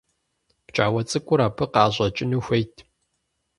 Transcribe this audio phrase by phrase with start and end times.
[0.65, 2.75] Пкӏауэ цӏыкӏур абы къыӏэщӏэкӏыну хуейт.